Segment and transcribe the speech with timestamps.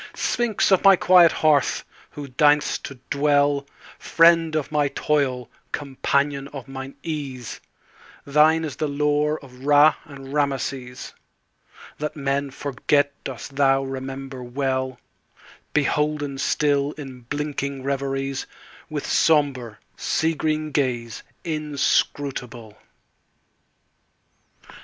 [0.15, 1.85] Sphinx of my quiet hearth!
[2.09, 7.61] who deign'st to dwellFriend of my toil, companion of mine ease,
[8.25, 11.13] Thine is the lore of Ra and Rameses;
[11.99, 14.99] That men forget dost thou remember well,
[15.71, 22.75] Beholden still in blinking reveriesWith sombre, sea green gaze inscrutable.